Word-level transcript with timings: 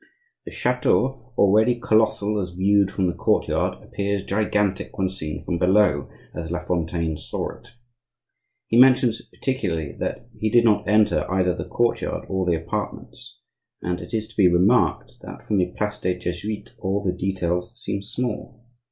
The 0.45 0.51
chateau, 0.51 1.31
already 1.37 1.79
colossal 1.79 2.39
as 2.41 2.49
viewed 2.53 2.89
from 2.89 3.05
the 3.05 3.13
courtyard, 3.13 3.83
appears 3.83 4.25
gigantic 4.25 4.97
when 4.97 5.11
seen 5.11 5.43
from 5.43 5.59
below, 5.59 6.09
as 6.33 6.49
La 6.49 6.57
Fontaine 6.59 7.17
saw 7.19 7.51
it. 7.59 7.73
He 8.65 8.79
mentions 8.81 9.21
particularly 9.21 9.91
that 9.99 10.27
he 10.35 10.49
did 10.49 10.65
not 10.65 10.87
enter 10.87 11.29
either 11.31 11.53
the 11.53 11.69
courtyard 11.69 12.25
or 12.29 12.47
the 12.49 12.55
apartments, 12.57 13.37
and 13.83 13.99
it 13.99 14.11
is 14.11 14.27
to 14.29 14.35
be 14.35 14.47
remarked 14.51 15.13
that 15.21 15.45
from 15.45 15.57
the 15.59 15.67
place 15.77 15.99
des 15.99 16.17
Jesuites 16.17 16.71
all 16.79 17.03
the 17.03 17.13
details 17.13 17.79
seem 17.79 18.01
small. 18.01 18.65